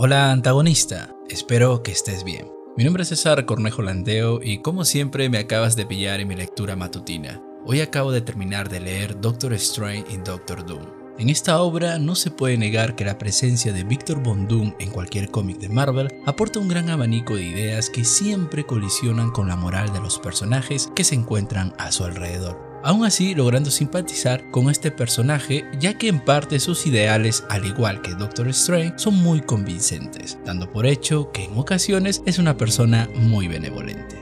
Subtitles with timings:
[0.00, 2.46] Hola antagonista, espero que estés bien.
[2.76, 6.36] Mi nombre es César Cornejo Landeo y como siempre me acabas de pillar en mi
[6.36, 7.42] lectura matutina.
[7.66, 10.86] Hoy acabo de terminar de leer Doctor Strange y Doctor Doom.
[11.18, 14.90] En esta obra no se puede negar que la presencia de Victor Von Doom en
[14.90, 19.56] cualquier cómic de Marvel aporta un gran abanico de ideas que siempre colisionan con la
[19.56, 24.70] moral de los personajes que se encuentran a su alrededor aún así logrando simpatizar con
[24.70, 29.42] este personaje ya que en parte sus ideales, al igual que Doctor Strange, son muy
[29.42, 34.16] convincentes, dando por hecho que en ocasiones es una persona muy benevolente.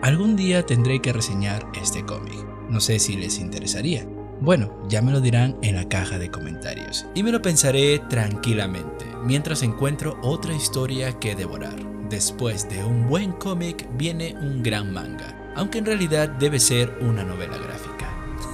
[0.00, 2.38] Algún día tendré que reseñar este cómic,
[2.70, 4.06] no sé si les interesaría.
[4.40, 9.06] Bueno, ya me lo dirán en la caja de comentarios y me lo pensaré tranquilamente
[9.24, 11.74] mientras encuentro otra historia que devorar.
[12.08, 17.24] Después de un buen cómic viene un gran manga, aunque en realidad debe ser una
[17.24, 17.93] novela gráfica.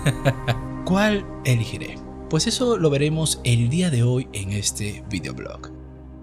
[0.84, 1.98] ¿Cuál elegiré?
[2.28, 5.72] Pues eso lo veremos el día de hoy en este videoblog.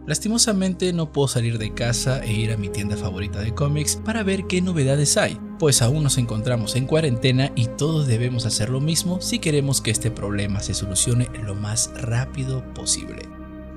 [0.05, 4.23] Lastimosamente no puedo salir de casa e ir a mi tienda favorita de cómics para
[4.23, 8.79] ver qué novedades hay, pues aún nos encontramos en cuarentena y todos debemos hacer lo
[8.79, 13.23] mismo si queremos que este problema se solucione lo más rápido posible.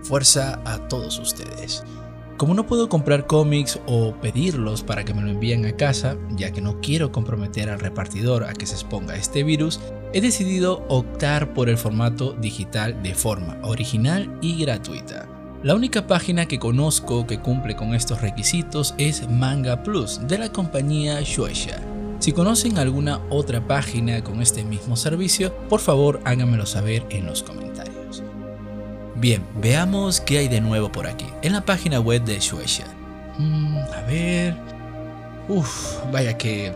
[0.05, 1.83] Fuerza a todos ustedes.
[2.41, 6.51] Como no puedo comprar cómics o pedirlos para que me lo envíen a casa, ya
[6.53, 9.79] que no quiero comprometer al repartidor a que se exponga este virus,
[10.15, 15.29] he decidido optar por el formato digital de forma original y gratuita.
[15.63, 20.51] La única página que conozco que cumple con estos requisitos es Manga Plus de la
[20.51, 21.79] compañía Shueisha.
[22.21, 27.43] Si conocen alguna otra página con este mismo servicio, por favor háganmelo saber en los
[27.43, 28.23] comentarios.
[29.17, 32.87] Bien, veamos qué hay de nuevo por aquí, en la página web de Shueisha.
[33.39, 34.57] Mm, a ver...
[35.49, 36.73] Uf, vaya que...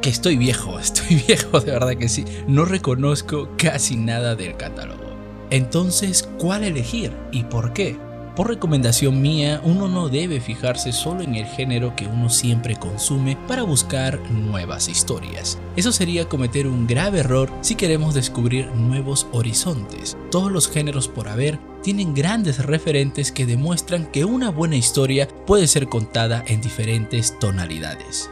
[0.00, 2.24] Que estoy viejo, estoy viejo, de verdad que sí.
[2.46, 5.10] No reconozco casi nada del catálogo.
[5.50, 7.96] Entonces, ¿cuál elegir y por qué?
[8.36, 13.36] Por recomendación mía, uno no debe fijarse solo en el género que uno siempre consume
[13.48, 15.58] para buscar nuevas historias.
[15.76, 20.16] Eso sería cometer un grave error si queremos descubrir nuevos horizontes.
[20.30, 25.66] Todos los géneros por haber tienen grandes referentes que demuestran que una buena historia puede
[25.66, 28.30] ser contada en diferentes tonalidades.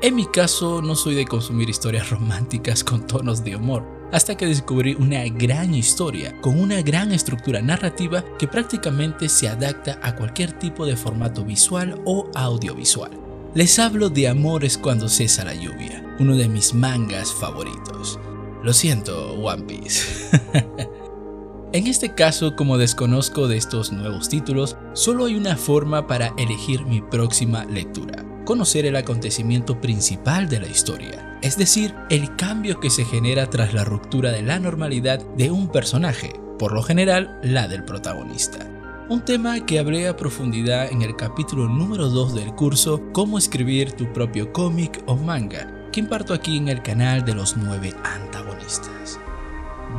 [0.00, 4.46] En mi caso, no soy de consumir historias románticas con tonos de humor, hasta que
[4.46, 10.52] descubrí una gran historia con una gran estructura narrativa que prácticamente se adapta a cualquier
[10.52, 13.10] tipo de formato visual o audiovisual.
[13.54, 18.18] Les hablo de Amores cuando cesa la lluvia, uno de mis mangas favoritos.
[18.62, 20.30] Lo siento, One Piece.
[21.72, 26.84] en este caso, como desconozco de estos nuevos títulos, solo hay una forma para elegir
[26.84, 32.88] mi próxima lectura conocer el acontecimiento principal de la historia, es decir, el cambio que
[32.88, 37.68] se genera tras la ruptura de la normalidad de un personaje, por lo general la
[37.68, 38.66] del protagonista.
[39.10, 43.92] Un tema que hablé a profundidad en el capítulo número 2 del curso Cómo escribir
[43.92, 49.20] tu propio cómic o manga, que imparto aquí en el canal de los 9 antagonistas.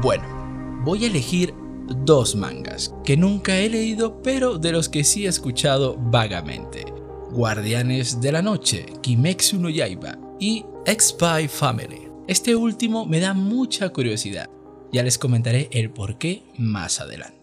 [0.02, 0.24] Bueno,
[0.84, 1.54] voy a elegir
[1.86, 6.86] dos mangas que nunca he leído pero de los que sí he escuchado vagamente.
[7.30, 12.08] Guardianes de la Noche, Kimetsu no Yaiba y X-Spy Family.
[12.28, 14.50] Este último me da mucha curiosidad.
[14.92, 17.36] Ya les comentaré el por qué más adelante.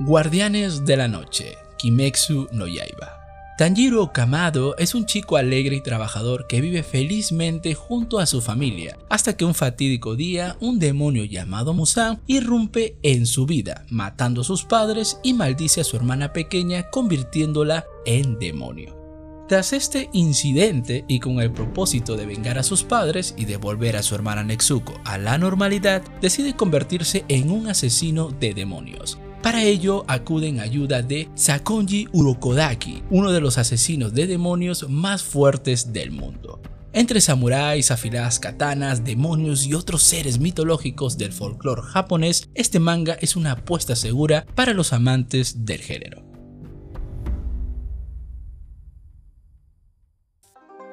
[0.00, 3.22] Guardianes de la Noche, Kimetsu no Yaiba.
[3.58, 8.98] Tanjiro Kamado es un chico alegre y trabajador que vive felizmente junto a su familia,
[9.10, 14.44] hasta que un fatídico día un demonio llamado Musan irrumpe en su vida, matando a
[14.44, 19.01] sus padres y maldice a su hermana pequeña convirtiéndola en demonio.
[19.52, 24.02] Tras este incidente y con el propósito de vengar a sus padres y devolver a
[24.02, 29.18] su hermana Netsuko a la normalidad, decide convertirse en un asesino de demonios.
[29.42, 35.92] Para ello acuden ayuda de Sakonji Urokodaki, uno de los asesinos de demonios más fuertes
[35.92, 36.62] del mundo.
[36.94, 43.36] Entre samuráis, afiladas katanas, demonios y otros seres mitológicos del folclore japonés, este manga es
[43.36, 46.31] una apuesta segura para los amantes del género.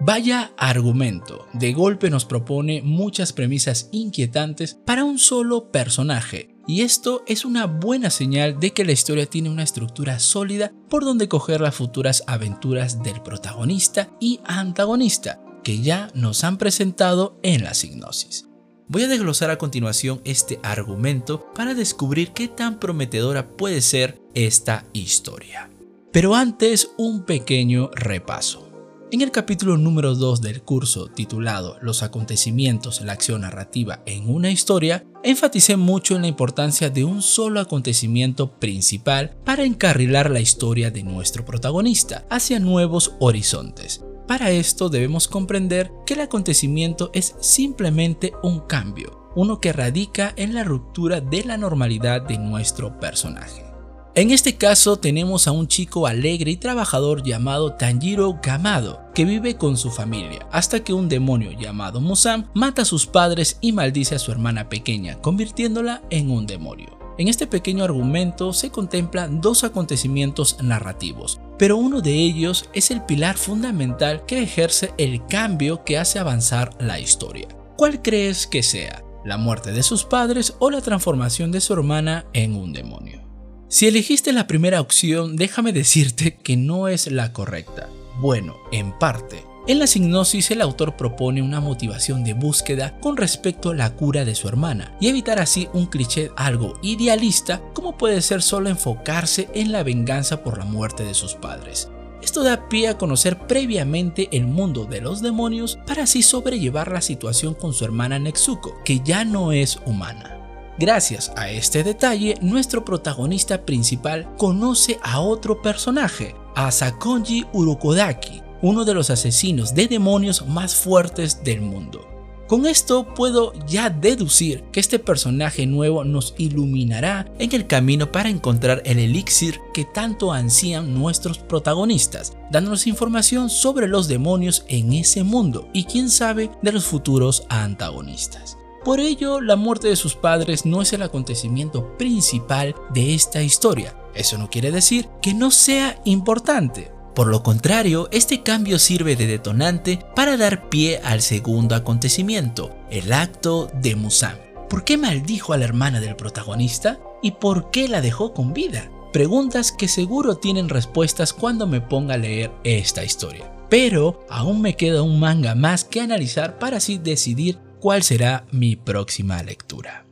[0.02, 7.22] Vaya argumento, de golpe nos propone muchas premisas inquietantes para un solo personaje, y esto
[7.28, 11.60] es una buena señal de que la historia tiene una estructura sólida por donde coger
[11.60, 18.48] las futuras aventuras del protagonista y antagonista, que ya nos han presentado en la signosis.
[18.88, 24.86] Voy a desglosar a continuación este argumento para descubrir qué tan prometedora puede ser esta
[24.94, 25.70] historia.
[26.14, 28.69] Pero antes un pequeño repaso.
[29.12, 34.52] En el capítulo número 2 del curso titulado Los acontecimientos, la acción narrativa en una
[34.52, 40.92] historia, enfaticé mucho en la importancia de un solo acontecimiento principal para encarrilar la historia
[40.92, 44.06] de nuestro protagonista hacia nuevos horizontes.
[44.28, 50.54] Para esto debemos comprender que el acontecimiento es simplemente un cambio, uno que radica en
[50.54, 53.69] la ruptura de la normalidad de nuestro personaje.
[54.16, 59.56] En este caso tenemos a un chico alegre y trabajador llamado Tanjiro Gamado, que vive
[59.56, 64.16] con su familia, hasta que un demonio llamado Musam mata a sus padres y maldice
[64.16, 66.98] a su hermana pequeña, convirtiéndola en un demonio.
[67.20, 73.04] En este pequeño argumento se contemplan dos acontecimientos narrativos, pero uno de ellos es el
[73.04, 77.48] pilar fundamental que ejerce el cambio que hace avanzar la historia.
[77.78, 79.04] ¿Cuál crees que sea?
[79.24, 83.29] ¿La muerte de sus padres o la transformación de su hermana en un demonio?
[83.72, 87.88] Si elegiste la primera opción, déjame decirte que no es la correcta.
[88.20, 89.46] Bueno, en parte.
[89.68, 94.26] En la signosis el autor propone una motivación de búsqueda con respecto a la cura
[94.26, 99.48] de su hermana y evitar así un cliché algo idealista como puede ser solo enfocarse
[99.54, 101.92] en la venganza por la muerte de sus padres.
[102.24, 107.02] Esto da pie a conocer previamente el mundo de los demonios para así sobrellevar la
[107.02, 110.39] situación con su hermana Netsuko, que ya no es humana.
[110.80, 118.86] Gracias a este detalle, nuestro protagonista principal conoce a otro personaje, a Sakonji Urokodaki, uno
[118.86, 122.08] de los asesinos de demonios más fuertes del mundo.
[122.48, 128.30] Con esto puedo ya deducir que este personaje nuevo nos iluminará en el camino para
[128.30, 135.24] encontrar el elixir que tanto ansían nuestros protagonistas, dándonos información sobre los demonios en ese
[135.24, 138.59] mundo y quién sabe de los futuros antagonistas.
[138.90, 143.96] Por ello, la muerte de sus padres no es el acontecimiento principal de esta historia.
[144.16, 146.92] Eso no quiere decir que no sea importante.
[147.14, 153.14] Por lo contrario, este cambio sirve de detonante para dar pie al segundo acontecimiento, el
[153.14, 154.40] acto de Musan.
[154.68, 156.98] ¿Por qué maldijo a la hermana del protagonista?
[157.22, 158.90] ¿Y por qué la dejó con vida?
[159.14, 163.54] Preguntas que seguro tienen respuestas cuando me ponga a leer esta historia.
[163.70, 168.76] Pero aún me queda un manga más que analizar para así decidir cuál será mi
[168.76, 170.06] próxima lectura.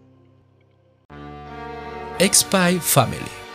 [2.20, 3.48] X-Spy Family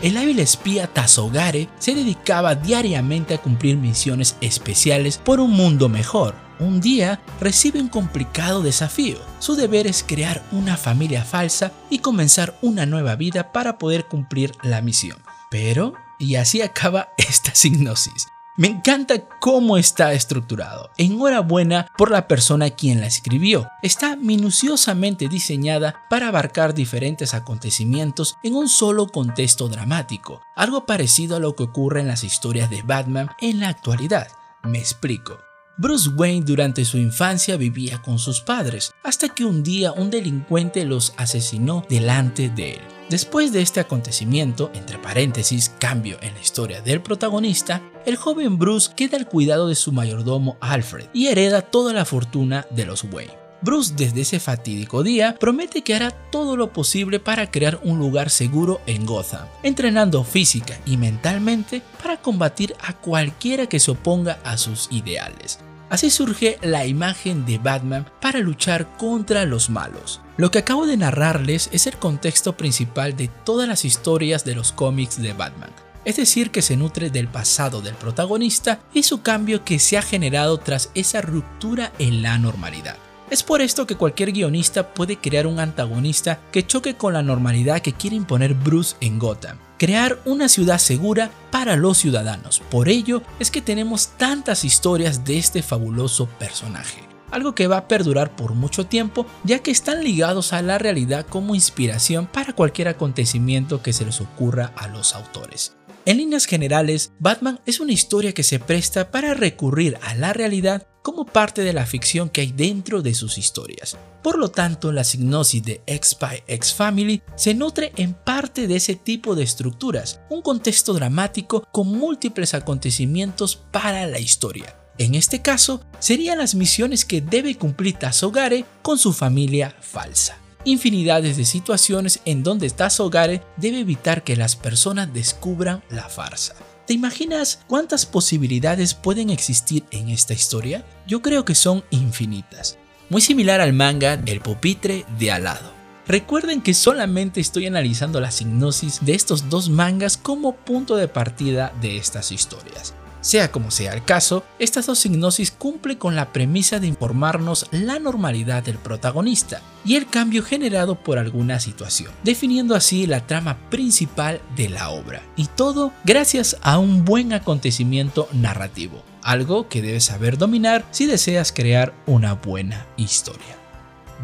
[0.00, 6.36] el hábil espía Tazogare se dedicaba diariamente a cumplir misiones especiales por un mundo mejor.
[6.60, 9.18] Un día recibe un complicado desafío.
[9.40, 14.52] Su deber es crear una familia falsa y comenzar una nueva vida para poder cumplir
[14.62, 15.18] la misión.
[15.50, 18.28] Pero, y así acaba esta signosis.
[18.58, 20.90] Me encanta cómo está estructurado.
[20.96, 23.68] Enhorabuena por la persona quien la escribió.
[23.84, 31.38] Está minuciosamente diseñada para abarcar diferentes acontecimientos en un solo contexto dramático, algo parecido a
[31.38, 34.26] lo que ocurre en las historias de Batman en la actualidad.
[34.64, 35.38] Me explico.
[35.76, 40.84] Bruce Wayne durante su infancia vivía con sus padres, hasta que un día un delincuente
[40.84, 42.97] los asesinó delante de él.
[43.10, 48.90] Después de este acontecimiento, entre paréntesis, cambio en la historia del protagonista, el joven Bruce
[48.94, 53.32] queda al cuidado de su mayordomo Alfred y hereda toda la fortuna de los Wayne.
[53.62, 58.28] Bruce desde ese fatídico día promete que hará todo lo posible para crear un lugar
[58.28, 64.58] seguro en Gotham, entrenando física y mentalmente para combatir a cualquiera que se oponga a
[64.58, 65.60] sus ideales.
[65.90, 70.20] Así surge la imagen de Batman para luchar contra los malos.
[70.36, 74.72] Lo que acabo de narrarles es el contexto principal de todas las historias de los
[74.72, 75.70] cómics de Batman,
[76.04, 80.02] es decir, que se nutre del pasado del protagonista y su cambio que se ha
[80.02, 82.96] generado tras esa ruptura en la normalidad.
[83.30, 87.80] Es por esto que cualquier guionista puede crear un antagonista que choque con la normalidad
[87.80, 89.58] que quiere imponer Bruce en Gotham.
[89.78, 92.60] Crear una ciudad segura para los ciudadanos.
[92.68, 97.00] Por ello es que tenemos tantas historias de este fabuloso personaje.
[97.30, 101.26] Algo que va a perdurar por mucho tiempo ya que están ligados a la realidad
[101.26, 105.76] como inspiración para cualquier acontecimiento que se les ocurra a los autores.
[106.06, 110.88] En líneas generales, Batman es una historia que se presta para recurrir a la realidad
[111.08, 113.96] como parte de la ficción que hay dentro de sus historias.
[114.22, 119.34] Por lo tanto, la signosis de X-Spy X-Family se nutre en parte de ese tipo
[119.34, 124.76] de estructuras, un contexto dramático con múltiples acontecimientos para la historia.
[124.98, 131.38] En este caso, serían las misiones que debe cumplir Tazogare con su familia falsa infinidades
[131.38, 136.56] de situaciones en donde Tazogare debe evitar que las personas descubran la farsa.
[136.88, 140.86] ¿Te imaginas cuántas posibilidades pueden existir en esta historia?
[141.06, 142.78] Yo creo que son infinitas.
[143.10, 145.70] Muy similar al manga El pupitre de alado.
[146.06, 151.74] Recuerden que solamente estoy analizando la signosis de estos dos mangas como punto de partida
[151.82, 152.94] de estas historias.
[153.20, 157.98] Sea como sea el caso, estas dos hipnosis cumple con la premisa de informarnos la
[157.98, 164.40] normalidad del protagonista y el cambio generado por alguna situación, definiendo así la trama principal
[164.56, 170.38] de la obra, y todo gracias a un buen acontecimiento narrativo, algo que debes saber
[170.38, 173.56] dominar si deseas crear una buena historia.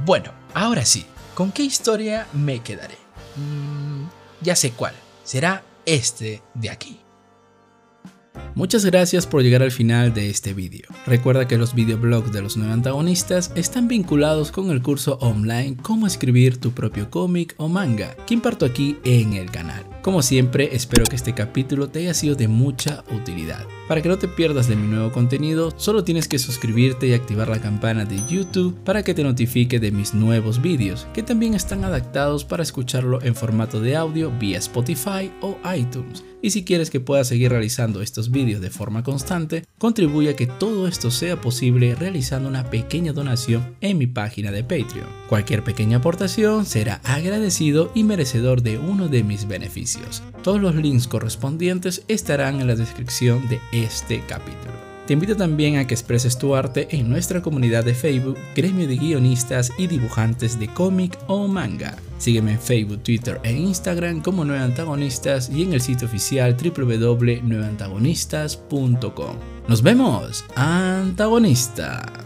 [0.05, 2.99] Bueno, ahora sí, ¿con qué historia me quedaré?
[3.37, 4.05] Mm,
[4.41, 7.04] ya sé cuál, será este de aquí.
[8.55, 10.87] Muchas gracias por llegar al final de este vídeo.
[11.07, 16.07] Recuerda que los videoblogs de los nueve antagonistas están vinculados con el curso online Cómo
[16.07, 19.94] escribir tu propio cómic o manga que imparto aquí en el canal.
[20.05, 23.65] Como siempre, espero que este capítulo te haya sido de mucha utilidad.
[23.89, 27.49] Para que no te pierdas de mi nuevo contenido, solo tienes que suscribirte y activar
[27.49, 31.85] la campana de YouTube para que te notifique de mis nuevos vídeos, que también están
[31.85, 36.23] adaptados para escucharlo en formato de audio vía Spotify o iTunes.
[36.43, 40.47] Y si quieres que pueda seguir realizando estos vídeos de forma constante, contribuye a que
[40.47, 45.09] todo esto sea posible realizando una pequeña donación en mi página de Patreon.
[45.31, 49.94] Cualquier pequeña aportación será agradecido y merecedor de uno de mis beneficios.
[50.43, 54.95] Todos los links correspondientes estarán en la descripción de este capítulo.
[55.07, 58.97] Te invito también a que expreses tu arte en nuestra comunidad de Facebook, gremio de
[58.97, 61.99] guionistas y dibujantes de cómic o manga.
[62.17, 69.37] Sígueme en Facebook, Twitter e Instagram como Nueve Antagonistas y en el sitio oficial www.nueveantagonistas.com.
[69.69, 72.24] Nos vemos, antagonista.